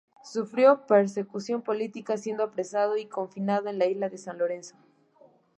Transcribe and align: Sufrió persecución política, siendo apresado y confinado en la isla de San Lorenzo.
Sufrió 0.23 0.87
persecución 0.87 1.61
política, 1.61 2.17
siendo 2.17 2.41
apresado 2.43 2.97
y 2.97 3.05
confinado 3.05 3.69
en 3.69 3.77
la 3.77 3.85
isla 3.85 4.09
de 4.09 4.17
San 4.17 4.39
Lorenzo. 4.39 4.75